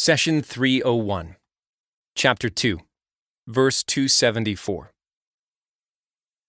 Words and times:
Session 0.00 0.42
301, 0.42 1.34
Chapter 2.14 2.48
2, 2.48 2.78
Verse 3.48 3.82
274. 3.82 4.92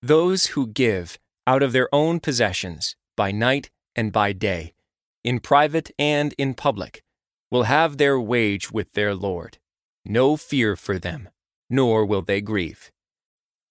Those 0.00 0.46
who 0.46 0.66
give 0.66 1.18
out 1.46 1.62
of 1.62 1.72
their 1.72 1.94
own 1.94 2.20
possessions 2.20 2.96
by 3.18 3.32
night 3.32 3.68
and 3.94 4.10
by 4.10 4.32
day, 4.32 4.72
in 5.22 5.40
private 5.40 5.90
and 5.98 6.34
in 6.38 6.54
public, 6.54 7.02
will 7.50 7.64
have 7.64 7.98
their 7.98 8.18
wage 8.18 8.72
with 8.72 8.94
their 8.94 9.14
Lord. 9.14 9.58
No 10.06 10.38
fear 10.38 10.74
for 10.74 10.98
them, 10.98 11.28
nor 11.68 12.06
will 12.06 12.22
they 12.22 12.40
grieve. 12.40 12.90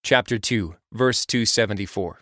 Chapter 0.03 0.37
2, 0.37 0.75
verse 0.91 1.25
274. 1.25 2.21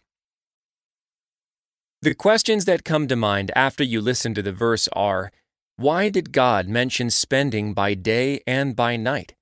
The 2.02 2.16
questions 2.16 2.64
that 2.64 2.86
come 2.86 3.10
to 3.10 3.18
mind 3.18 3.52
after 3.58 3.84
you 3.84 4.00
listen 4.00 4.34
to 4.36 4.42
the 4.42 4.54
verse 4.54 4.88
are 4.94 5.34
why 5.82 6.10
did 6.10 6.32
God 6.32 6.68
mention 6.68 7.10
spending 7.10 7.74
by 7.74 7.96
day 7.96 8.42
and 8.46 8.76
by 8.76 8.98
night? 8.98 9.34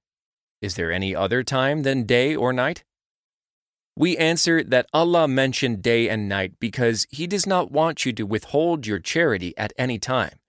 Is 0.61 0.75
there 0.75 0.89
any 0.89 1.13
other 1.13 1.43
time 1.43 1.83
than 1.83 2.03
day 2.03 2.33
or 2.33 2.53
night? 2.53 2.85
We 3.97 4.15
answer 4.15 4.63
that 4.63 4.87
Allah 4.93 5.27
mentioned 5.27 5.81
day 5.81 6.07
and 6.07 6.29
night 6.29 6.53
because 6.57 7.05
He 7.09 7.27
does 7.27 7.45
not 7.45 7.73
want 7.73 8.05
you 8.05 8.13
to 8.13 8.23
withhold 8.25 8.87
your 8.87 8.99
charity 8.99 9.53
at 9.57 9.73
any 9.77 9.99
time. 9.99 10.39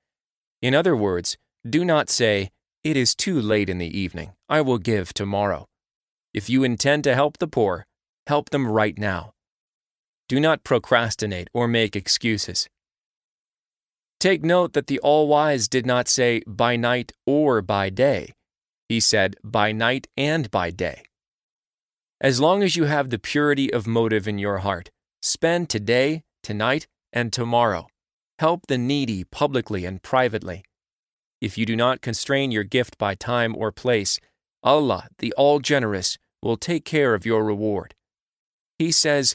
In 0.62 0.77
other 0.77 0.95
words, 0.95 1.37
do 1.69 1.84
not 1.84 2.09
say, 2.09 2.50
It 2.84 2.97
is 2.97 3.16
too 3.16 3.41
late 3.41 3.69
in 3.69 3.78
the 3.78 3.98
evening, 3.98 4.34
I 4.48 4.61
will 4.61 4.78
give 4.78 5.12
tomorrow. 5.12 5.66
If 6.33 6.48
you 6.48 6.62
intend 6.62 7.02
to 7.05 7.16
help 7.16 7.38
the 7.38 7.48
poor, 7.48 7.86
help 8.28 8.50
them 8.50 8.69
right 8.69 8.97
now. 8.97 9.33
Do 10.28 10.38
not 10.38 10.62
procrastinate 10.62 11.48
or 11.52 11.66
make 11.66 11.97
excuses. 11.97 12.69
Take 14.20 14.45
note 14.45 14.74
that 14.74 14.87
the 14.87 14.98
All 15.01 15.27
Wise 15.29 15.66
did 15.66 15.87
not 15.87 16.06
say 16.06 16.42
by 16.47 16.77
night 16.77 17.12
or 17.27 17.62
by 17.62 17.88
day. 17.88 18.34
He 18.87 19.01
said 19.01 19.34
by 19.42 19.73
night 19.73 20.09
and 20.15 20.51
by 20.51 20.70
day. 20.70 21.05
As 22.20 22.39
long 22.39 22.62
as 22.62 22.77
you 22.77 22.84
have 22.84 23.09
the 23.09 23.19
purity 23.19 23.72
of 23.72 23.86
motive 23.86 24.28
in 24.28 24.39
your 24.39 24.59
heart, 24.59 24.91
spend 25.22 25.70
today, 25.70 26.22
tonight, 26.42 26.86
and 27.14 27.33
tomorrow. 27.33 27.86
Help 28.39 28.67
the 28.67 28.77
needy 28.77 29.25
publicly 29.25 29.86
and 29.86 30.03
privately. 30.03 30.64
If 31.41 31.56
you 31.56 31.64
do 31.64 31.75
not 31.75 32.03
constrain 32.03 32.50
your 32.50 32.64
gift 32.64 32.98
by 32.98 33.14
time 33.14 33.56
or 33.56 33.72
place, 33.72 34.20
Allah, 34.62 35.09
the 35.19 35.33
All 35.39 35.61
Generous, 35.61 36.19
will 36.42 36.59
take 36.59 36.84
care 36.84 37.14
of 37.14 37.25
your 37.25 37.42
reward. 37.42 37.94
He 38.78 38.92
says, 38.92 39.34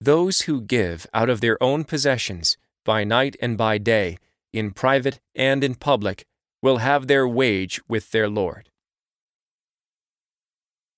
Those 0.00 0.42
who 0.42 0.60
give 0.60 1.06
out 1.14 1.30
of 1.30 1.40
their 1.40 1.62
own 1.62 1.84
possessions, 1.84 2.56
by 2.84 3.04
night 3.04 3.36
and 3.40 3.56
by 3.56 3.78
day, 3.78 4.18
in 4.52 4.72
private 4.72 5.20
and 5.34 5.62
in 5.62 5.74
public, 5.74 6.24
will 6.62 6.78
have 6.78 7.06
their 7.06 7.26
wage 7.26 7.80
with 7.88 8.10
their 8.10 8.28
Lord. 8.28 8.68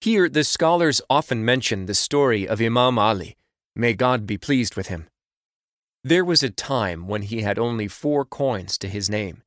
Here, 0.00 0.28
the 0.28 0.44
scholars 0.44 1.00
often 1.08 1.44
mention 1.44 1.86
the 1.86 1.94
story 1.94 2.48
of 2.48 2.60
Imam 2.60 2.98
Ali, 2.98 3.36
may 3.76 3.94
God 3.94 4.26
be 4.26 4.36
pleased 4.36 4.74
with 4.74 4.88
him. 4.88 5.08
There 6.02 6.24
was 6.24 6.42
a 6.42 6.50
time 6.50 7.06
when 7.06 7.22
he 7.22 7.42
had 7.42 7.58
only 7.58 7.86
four 7.86 8.24
coins 8.24 8.76
to 8.78 8.88
his 8.88 9.08
name. 9.08 9.42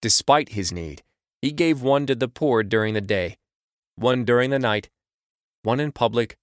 Despite 0.00 0.50
his 0.50 0.70
need, 0.70 1.02
he 1.42 1.50
gave 1.50 1.82
one 1.82 2.06
to 2.06 2.14
the 2.14 2.28
poor 2.28 2.62
during 2.62 2.94
the 2.94 3.00
day, 3.00 3.36
one 3.96 4.24
during 4.24 4.50
the 4.50 4.58
night, 4.58 4.88
one 5.62 5.80
in 5.80 5.90
public, 5.90 6.36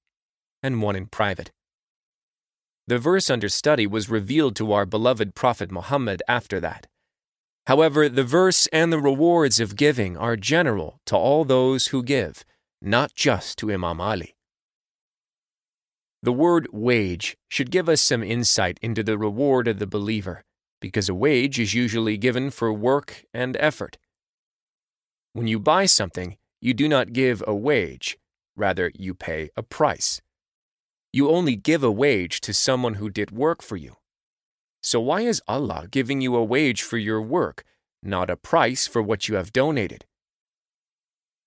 and 0.62 0.82
one 0.82 0.96
in 0.98 1.06
private. 1.06 1.52
The 2.88 2.98
verse 2.98 3.30
under 3.30 3.50
study 3.50 3.86
was 3.86 4.10
revealed 4.10 4.56
to 4.56 4.72
our 4.72 4.86
beloved 4.86 5.36
Prophet 5.36 5.72
Muhammad 5.72 6.24
after 6.26 6.62
that. 6.62 6.88
However, 7.66 8.08
the 8.08 8.24
verse 8.24 8.68
and 8.68 8.94
the 8.94 9.00
rewards 9.00 9.60
of 9.60 9.76
giving 9.76 10.16
are 10.16 10.38
general 10.38 11.02
to 11.08 11.18
all 11.18 11.44
those 11.44 11.88
who 11.88 12.02
give, 12.02 12.46
not 12.82 13.14
just 13.14 13.58
to 13.60 13.70
Imam 13.70 14.00
Ali. 14.00 14.36
The 16.24 16.32
word 16.32 16.70
wage 16.72 17.36
should 17.50 17.72
give 17.72 17.90
us 17.90 18.02
some 18.02 18.24
insight 18.24 18.80
into 18.82 19.04
the 19.04 19.18
reward 19.18 19.68
of 19.68 19.80
the 19.80 19.86
believer, 19.86 20.46
because 20.80 21.10
a 21.10 21.14
wage 21.14 21.60
is 21.60 21.74
usually 21.74 22.16
given 22.18 22.52
for 22.52 22.72
work 22.72 23.26
and 23.34 23.58
effort. 23.60 23.98
When 25.34 25.48
you 25.48 25.60
buy 25.60 25.88
something, 25.88 26.38
you 26.62 26.74
do 26.74 26.88
not 26.88 27.12
give 27.12 27.44
a 27.46 27.54
wage, 27.54 28.18
rather, 28.56 28.92
you 28.96 29.14
pay 29.14 29.50
a 29.58 29.62
price. 29.62 30.22
You 31.18 31.32
only 31.32 31.56
give 31.56 31.84
a 31.84 31.90
wage 31.90 32.42
to 32.42 32.54
someone 32.54 32.94
who 33.00 33.10
did 33.10 33.32
work 33.32 33.64
for 33.64 33.76
you. 33.76 33.96
So 34.84 35.00
why 35.00 35.22
is 35.22 35.42
Allah 35.48 35.88
giving 35.90 36.22
you 36.22 36.36
a 36.36 36.44
wage 36.44 36.84
for 36.84 37.00
your 37.00 37.24
work, 37.24 37.64
not 38.04 38.30
a 38.30 38.38
price 38.38 38.86
for 38.86 39.02
what 39.02 39.28
you 39.28 39.34
have 39.34 39.52
donated? 39.52 40.06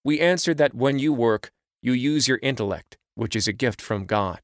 We 0.02 0.18
answer 0.18 0.54
that 0.54 0.74
when 0.74 0.98
you 0.98 1.12
work, 1.12 1.52
you 1.80 1.92
use 1.92 2.26
your 2.26 2.40
intellect, 2.42 2.98
which 3.14 3.36
is 3.36 3.46
a 3.46 3.52
gift 3.52 3.80
from 3.80 4.06
God. 4.06 4.40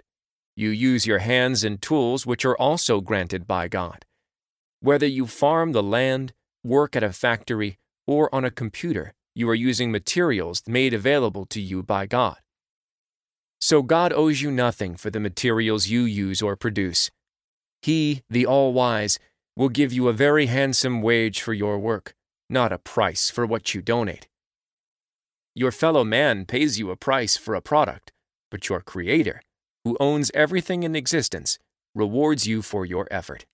You 0.54 0.68
use 0.68 1.08
your 1.08 1.18
hands 1.18 1.64
and 1.64 1.82
tools, 1.82 2.24
which 2.24 2.44
are 2.44 2.56
also 2.56 3.00
granted 3.00 3.48
by 3.48 3.66
God. 3.66 4.04
Whether 4.78 5.08
you 5.08 5.26
farm 5.26 5.72
the 5.72 5.82
land, 5.82 6.34
work 6.62 6.94
at 6.94 7.02
a 7.02 7.12
factory, 7.12 7.80
or 8.06 8.32
on 8.32 8.44
a 8.44 8.52
computer, 8.62 9.12
you 9.34 9.48
are 9.48 9.56
using 9.56 9.90
materials 9.90 10.62
made 10.68 10.94
available 10.94 11.46
to 11.46 11.60
you 11.60 11.82
by 11.82 12.06
God. 12.06 12.36
So 13.60 13.82
God 13.82 14.12
owes 14.12 14.42
you 14.42 14.50
nothing 14.50 14.96
for 14.96 15.10
the 15.10 15.20
materials 15.20 15.88
you 15.88 16.02
use 16.02 16.42
or 16.42 16.56
produce. 16.56 17.10
He, 17.82 18.22
the 18.28 18.46
All 18.46 18.72
Wise, 18.72 19.18
will 19.56 19.68
give 19.68 19.92
you 19.92 20.08
a 20.08 20.12
very 20.12 20.46
handsome 20.46 21.02
wage 21.02 21.40
for 21.40 21.54
your 21.54 21.78
work, 21.78 22.14
not 22.50 22.72
a 22.72 22.78
price 22.78 23.30
for 23.30 23.46
what 23.46 23.74
you 23.74 23.80
donate. 23.80 24.28
Your 25.54 25.72
fellow 25.72 26.04
man 26.04 26.44
pays 26.44 26.78
you 26.78 26.90
a 26.90 26.96
price 26.96 27.36
for 27.36 27.54
a 27.54 27.62
product, 27.62 28.12
but 28.50 28.68
your 28.68 28.82
Creator, 28.82 29.40
who 29.84 29.96
owns 29.98 30.30
everything 30.34 30.82
in 30.82 30.94
existence, 30.94 31.58
rewards 31.94 32.46
you 32.46 32.60
for 32.60 32.84
your 32.84 33.08
effort. 33.10 33.46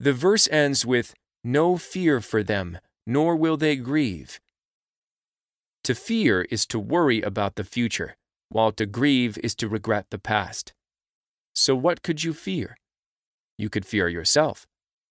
The 0.00 0.14
verse 0.14 0.48
ends 0.50 0.86
with, 0.86 1.14
No 1.44 1.76
fear 1.76 2.20
for 2.20 2.42
them, 2.42 2.78
nor 3.06 3.36
will 3.36 3.58
they 3.58 3.76
grieve. 3.76 4.40
To 5.84 5.94
fear 5.94 6.46
is 6.50 6.64
to 6.68 6.78
worry 6.78 7.20
about 7.20 7.56
the 7.56 7.64
future, 7.64 8.16
while 8.48 8.72
to 8.72 8.86
grieve 8.86 9.36
is 9.42 9.54
to 9.56 9.68
regret 9.68 10.06
the 10.08 10.18
past. 10.18 10.72
So, 11.54 11.76
what 11.76 12.02
could 12.02 12.24
you 12.24 12.32
fear? 12.32 12.78
You 13.58 13.68
could 13.68 13.84
fear 13.84 14.08
yourself. 14.08 14.66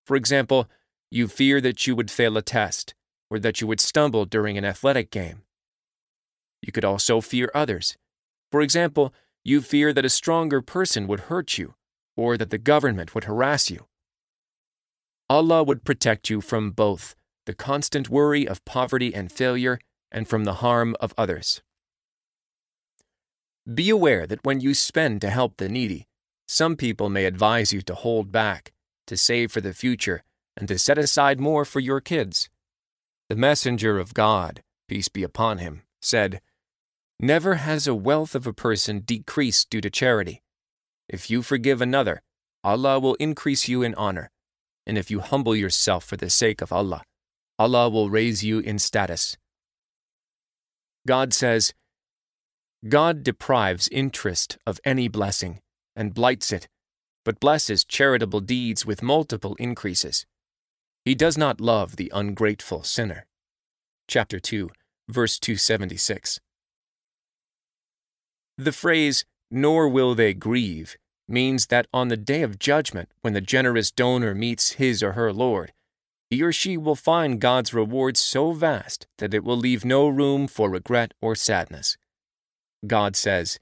For 0.08 0.16
example, 0.16 0.68
you 1.12 1.28
fear 1.28 1.62
that 1.62 1.86
you 1.86 1.96
would 1.96 2.10
fail 2.10 2.38
a 2.38 2.42
test, 2.42 2.96
or 3.30 3.38
that 3.38 3.62
you 3.62 3.68
would 3.68 3.80
stumble 3.80 4.26
during 4.26 4.58
an 4.58 4.66
athletic 4.66 5.12
game. 5.12 5.44
You 6.64 6.72
could 6.72 6.84
also 6.84 7.22
fear 7.22 7.52
others. 7.54 7.96
For 8.52 8.60
example, 8.60 9.14
you 9.44 9.62
fear 9.62 9.94
that 9.94 10.06
a 10.06 10.10
stronger 10.10 10.62
person 10.64 11.06
would 11.06 11.30
hurt 11.32 11.56
you, 11.56 11.76
or 12.18 12.36
that 12.36 12.50
the 12.50 12.58
government 12.58 13.14
would 13.14 13.26
harass 13.26 13.70
you. 13.70 13.86
Allah 15.30 15.62
would 15.64 15.84
protect 15.84 16.32
you 16.32 16.42
from 16.42 16.72
both 16.72 17.16
the 17.46 17.54
constant 17.54 18.10
worry 18.10 18.48
of 18.48 18.66
poverty 18.66 19.14
and 19.14 19.32
failure 19.32 19.78
and 20.14 20.28
from 20.28 20.44
the 20.46 20.56
harm 20.56 20.96
of 21.00 21.14
others. 21.18 21.62
Be 23.72 23.90
aware 23.90 24.28
that 24.28 24.44
when 24.46 24.60
you 24.60 24.74
spend 24.74 25.22
to 25.22 25.30
help 25.30 25.58
the 25.58 25.70
needy, 25.70 26.08
some 26.48 26.76
people 26.76 27.10
may 27.10 27.26
advise 27.26 27.74
you 27.74 27.82
to 27.82 27.96
hold 27.96 28.32
back, 28.32 28.74
to 29.08 29.18
save 29.18 29.52
for 29.52 29.62
the 29.62 29.74
future, 29.74 30.24
and 30.56 30.68
to 30.68 30.78
set 30.78 30.98
aside 30.98 31.40
more 31.40 31.66
for 31.66 31.80
your 31.80 32.00
kids. 32.00 32.50
The 33.30 33.36
messenger 33.36 34.00
of 34.00 34.14
God, 34.14 34.62
peace 34.88 35.08
be 35.08 35.24
upon 35.24 35.58
him, 35.58 35.82
said, 36.02 36.42
Never 37.20 37.56
has 37.56 37.88
a 37.88 37.96
wealth 37.96 38.36
of 38.36 38.46
a 38.46 38.54
person 38.54 39.00
decreased 39.00 39.70
due 39.70 39.82
to 39.82 39.90
charity. 39.90 40.42
If 41.08 41.30
you 41.30 41.42
forgive 41.42 41.82
another, 41.82 42.22
Allah 42.64 43.00
will 43.00 43.16
increase 43.16 43.68
you 43.68 43.82
in 43.82 43.96
honor. 43.96 44.30
And 44.86 44.98
if 44.98 45.10
you 45.10 45.22
humble 45.22 45.56
yourself 45.56 46.04
for 46.04 46.18
the 46.18 46.30
sake 46.30 46.62
of 46.62 46.74
Allah, 46.74 47.04
Allah 47.58 47.90
will 47.90 48.10
raise 48.10 48.44
you 48.44 48.60
in 48.60 48.78
status. 48.78 49.38
God 51.06 51.34
says, 51.34 51.74
God 52.88 53.24
deprives 53.24 53.88
interest 53.92 54.58
of 54.66 54.80
any 54.84 55.08
blessing 55.08 55.60
and 55.96 56.14
blights 56.14 56.52
it, 56.52 56.68
but 57.24 57.40
blesses 57.40 57.86
charitable 57.86 58.42
deeds 58.42 58.86
with 58.86 59.02
multiple 59.02 59.56
increases. 59.56 60.26
He 61.06 61.16
does 61.16 61.38
not 61.38 61.62
love 61.62 61.96
the 61.96 62.12
ungrateful 62.14 62.84
sinner. 62.84 63.26
Chapter 64.08 64.40
2, 64.40 64.70
verse 65.10 65.40
276. 65.40 66.40
The 68.58 68.72
phrase, 68.72 69.26
nor 69.50 69.90
will 69.90 70.16
they 70.16 70.34
grieve, 70.34 70.98
means 71.28 71.68
that 71.68 71.88
on 71.94 72.10
the 72.10 72.18
day 72.18 72.42
of 72.42 72.60
judgment, 72.60 73.10
when 73.22 73.34
the 73.34 73.42
generous 73.42 73.92
donor 73.92 74.36
meets 74.36 74.74
his 74.74 75.02
or 75.02 75.14
her 75.14 75.34
Lord, 75.34 75.72
he 76.34 76.42
or 76.42 76.52
she 76.52 76.78
will 76.78 76.96
find 76.96 77.40
God's 77.40 77.76
reward 77.76 78.18
so 78.18 78.54
vast 78.54 79.06
that 79.20 79.36
it 79.36 79.44
will 79.44 79.56
leave 79.56 79.86
no 79.86 80.08
room 80.08 80.48
for 80.48 80.68
regret 80.68 81.14
or 81.22 81.36
sadness. 81.36 81.96
God 82.88 83.16
says, 83.16 83.60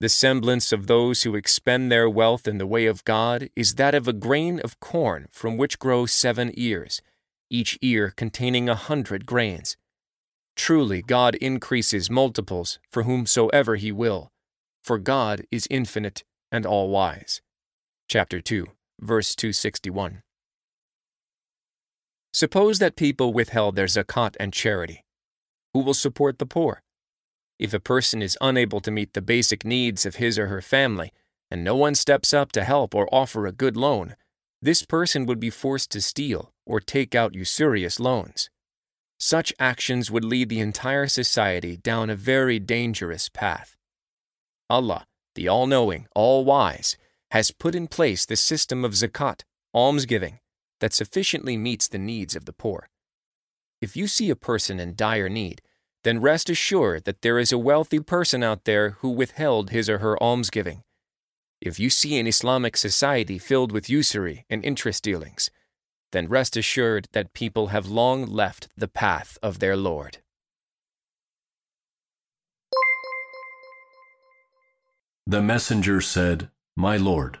The 0.00 0.10
semblance 0.10 0.72
of 0.72 0.88
those 0.88 1.22
who 1.22 1.34
expend 1.34 1.90
their 1.90 2.10
wealth 2.10 2.46
in 2.46 2.58
the 2.58 2.66
way 2.66 2.84
of 2.84 3.02
God 3.04 3.48
is 3.56 3.76
that 3.76 3.94
of 3.94 4.06
a 4.06 4.12
grain 4.12 4.60
of 4.60 4.78
corn 4.78 5.28
from 5.32 5.56
which 5.56 5.78
grow 5.78 6.04
seven 6.04 6.52
ears, 6.52 7.00
each 7.48 7.78
ear 7.80 8.12
containing 8.14 8.68
a 8.68 8.74
hundred 8.74 9.24
grains. 9.24 9.78
Truly, 10.54 11.00
God 11.00 11.34
increases 11.36 12.10
multiples 12.10 12.78
for 12.90 13.04
whomsoever 13.04 13.76
he 13.76 13.90
will, 13.90 14.30
for 14.84 14.98
God 14.98 15.46
is 15.50 15.66
infinite 15.70 16.24
and 16.52 16.66
all 16.66 16.90
wise. 16.90 17.40
Chapter 18.06 18.42
2, 18.42 18.66
verse 19.00 19.34
261. 19.34 20.22
Suppose 22.36 22.80
that 22.80 22.96
people 22.96 23.32
withheld 23.32 23.76
their 23.76 23.86
zakat 23.86 24.36
and 24.38 24.52
charity. 24.52 25.06
Who 25.72 25.80
will 25.80 25.94
support 25.94 26.38
the 26.38 26.44
poor? 26.44 26.82
If 27.58 27.72
a 27.72 27.80
person 27.80 28.20
is 28.20 28.36
unable 28.42 28.82
to 28.82 28.90
meet 28.90 29.14
the 29.14 29.22
basic 29.22 29.64
needs 29.64 30.04
of 30.04 30.16
his 30.16 30.38
or 30.38 30.48
her 30.48 30.60
family, 30.60 31.14
and 31.50 31.64
no 31.64 31.74
one 31.74 31.94
steps 31.94 32.34
up 32.34 32.52
to 32.52 32.62
help 32.62 32.94
or 32.94 33.08
offer 33.10 33.46
a 33.46 33.52
good 33.52 33.74
loan, 33.74 34.16
this 34.60 34.82
person 34.82 35.24
would 35.24 35.40
be 35.40 35.48
forced 35.48 35.90
to 35.92 36.02
steal 36.02 36.52
or 36.66 36.78
take 36.78 37.14
out 37.14 37.34
usurious 37.34 37.98
loans. 37.98 38.50
Such 39.18 39.54
actions 39.58 40.10
would 40.10 40.22
lead 40.22 40.50
the 40.50 40.60
entire 40.60 41.06
society 41.06 41.78
down 41.78 42.10
a 42.10 42.16
very 42.16 42.58
dangerous 42.58 43.30
path. 43.30 43.78
Allah, 44.68 45.06
the 45.36 45.48
All 45.48 45.66
Knowing, 45.66 46.06
All 46.14 46.44
Wise, 46.44 46.98
has 47.30 47.50
put 47.50 47.74
in 47.74 47.86
place 47.86 48.26
the 48.26 48.36
system 48.36 48.84
of 48.84 48.92
zakat, 48.92 49.40
almsgiving, 49.72 50.38
that 50.80 50.92
sufficiently 50.92 51.56
meets 51.56 51.88
the 51.88 51.98
needs 51.98 52.36
of 52.36 52.44
the 52.44 52.52
poor. 52.52 52.88
If 53.80 53.96
you 53.96 54.06
see 54.06 54.30
a 54.30 54.36
person 54.36 54.80
in 54.80 54.94
dire 54.94 55.28
need, 55.28 55.62
then 56.04 56.20
rest 56.20 56.48
assured 56.48 57.04
that 57.04 57.22
there 57.22 57.38
is 57.38 57.52
a 57.52 57.58
wealthy 57.58 58.00
person 58.00 58.42
out 58.42 58.64
there 58.64 58.90
who 59.00 59.10
withheld 59.10 59.70
his 59.70 59.88
or 59.88 59.98
her 59.98 60.20
almsgiving. 60.22 60.82
If 61.60 61.80
you 61.80 61.90
see 61.90 62.18
an 62.18 62.26
Islamic 62.26 62.76
society 62.76 63.38
filled 63.38 63.72
with 63.72 63.90
usury 63.90 64.44
and 64.48 64.64
interest 64.64 65.02
dealings, 65.02 65.50
then 66.12 66.28
rest 66.28 66.56
assured 66.56 67.08
that 67.12 67.32
people 67.32 67.68
have 67.68 67.86
long 67.88 68.24
left 68.24 68.68
the 68.76 68.88
path 68.88 69.38
of 69.42 69.58
their 69.58 69.76
Lord. 69.76 70.18
The 75.26 75.42
messenger 75.42 76.00
said, 76.00 76.50
My 76.76 76.96
Lord, 76.96 77.40